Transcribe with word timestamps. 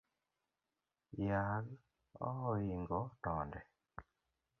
Yag 1.25 1.65
ooingo 2.29 3.01
tonde 3.23 3.59